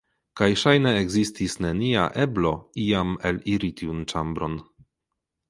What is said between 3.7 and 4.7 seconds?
tiun ĉambron.